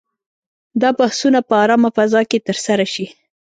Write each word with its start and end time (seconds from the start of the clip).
دا 0.81 0.89
بحثونه 0.99 1.39
په 1.47 1.53
آرامه 1.63 1.89
فضا 1.97 2.21
کې 2.29 2.39
ترسره 2.47 2.85
شي. 2.93 3.05